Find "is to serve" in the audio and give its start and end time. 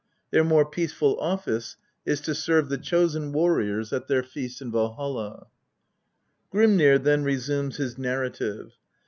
2.07-2.69